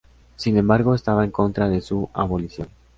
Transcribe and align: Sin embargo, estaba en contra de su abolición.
Sin 0.35 0.57
embargo, 0.57 0.95
estaba 0.95 1.23
en 1.23 1.29
contra 1.29 1.69
de 1.69 1.79
su 1.79 2.09
abolición. 2.15 2.69